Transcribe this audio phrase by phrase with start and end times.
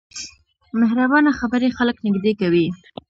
[0.79, 2.67] مهربانه خبرې خلک نږدې کوي.